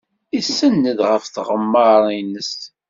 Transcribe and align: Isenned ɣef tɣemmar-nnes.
Isenned 0.37 0.99
ɣef 1.09 1.23
tɣemmar-nnes. 1.27 2.53